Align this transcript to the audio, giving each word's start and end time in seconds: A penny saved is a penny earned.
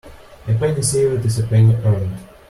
A 0.47 0.53
penny 0.55 0.81
saved 0.81 1.27
is 1.27 1.37
a 1.37 1.43
penny 1.45 1.75
earned. 1.85 2.17